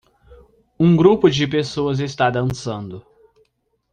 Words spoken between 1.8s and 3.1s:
está dançando.